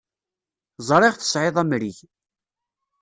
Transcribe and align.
Ẓriɣ 0.87 1.13
tesɛiḍ 1.15 1.55
amrig. 1.61 1.97